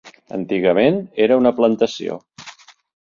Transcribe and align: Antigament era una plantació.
Antigament 0.37 0.97
era 1.27 1.39
una 1.43 1.53
plantació. 1.59 2.21